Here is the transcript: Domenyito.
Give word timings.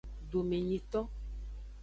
Domenyito. 0.31 0.99